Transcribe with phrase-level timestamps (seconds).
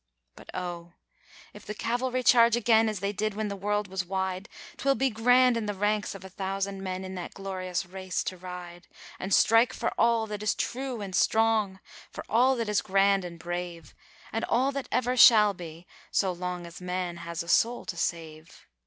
[0.35, 0.93] But, oh!
[1.53, 5.11] if the cavalry charge again as they did when the world was wide, 'Twill be
[5.11, 8.87] grand in the ranks of a thousand men in that glorious race to ride
[9.19, 11.79] And strike for all that is true and strong,
[12.09, 13.93] for all that is grand and brave,
[14.33, 18.65] And all that ever shall be, so long as man has a soul to save.